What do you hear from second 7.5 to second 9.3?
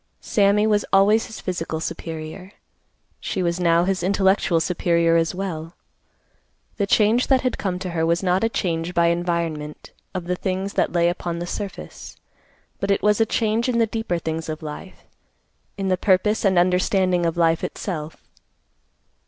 come to her was not a change by